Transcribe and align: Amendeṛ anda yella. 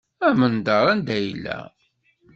Amendeṛ 0.27 0.85
anda 0.93 1.15
yella. 1.23 1.59